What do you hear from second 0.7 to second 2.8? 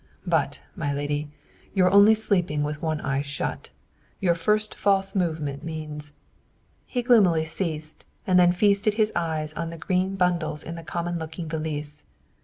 my lady, you are only sleeping